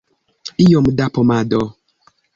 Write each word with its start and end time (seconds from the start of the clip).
Iom 0.63 0.85
da 0.97 1.05
pomado? 1.15 1.61